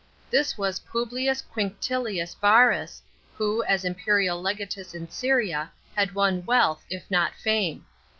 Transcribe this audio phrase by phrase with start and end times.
[0.31, 3.01] This was Publius Quinctilius Yarus,
[3.35, 7.85] who, as imperial legatus in Syria, had won wealth, if not fame.